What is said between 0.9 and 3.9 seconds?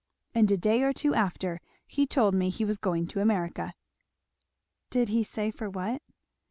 two after he told me he was going to America."